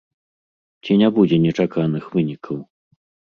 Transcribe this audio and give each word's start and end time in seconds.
Ці 0.83 0.91
не 1.01 1.09
будзе 1.17 1.37
нечаканых 1.45 2.09
вынікаў? 2.17 2.57